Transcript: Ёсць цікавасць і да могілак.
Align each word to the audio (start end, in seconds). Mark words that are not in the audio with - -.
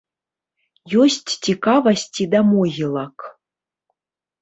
Ёсць 1.03 1.31
цікавасць 1.49 2.09
і 2.25 2.29
да 2.35 2.43
могілак. 2.51 3.17